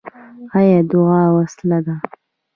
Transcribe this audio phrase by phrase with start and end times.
[0.57, 1.95] آیا دعا وسله ده؟